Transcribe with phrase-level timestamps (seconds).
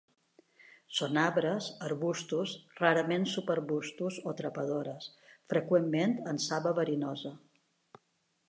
[0.99, 5.13] Són arbres, arbustos, rarament subarbustos o trepadores,
[5.55, 7.37] freqüentment amb saba verinosa.